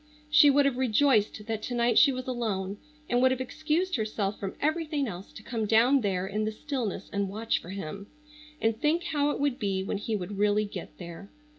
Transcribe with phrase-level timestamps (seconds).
[0.31, 4.39] She would have rejoiced that to night she was alone, and would have excused herself
[4.39, 8.07] from everything else to come down there in the stillness and watch for him,
[8.59, 11.29] and think how it would be when he would really get there.